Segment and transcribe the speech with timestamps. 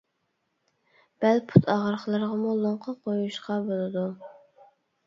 [1.25, 4.09] بەل پۇت ئاغرىقلىرىغىمۇ لوڭقا قويۇشقا بولىدۇ.